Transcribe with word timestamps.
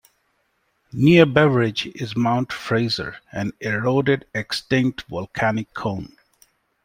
Near 0.93 1.27
Beveridge 1.27 1.85
is 1.85 2.15
Mount 2.15 2.51
Fraser, 2.51 3.17
an 3.31 3.53
eroded 3.61 4.25
extinct 4.33 5.03
volcanic 5.03 5.75
cone. 5.75 6.17